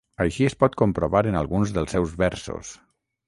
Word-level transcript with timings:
Així 0.23 0.45
es 0.47 0.55
pot 0.63 0.77
comprovar 0.81 1.21
en 1.33 1.37
alguns 1.43 1.75
dels 1.77 1.95
seus 1.97 2.17
versos. 2.25 2.73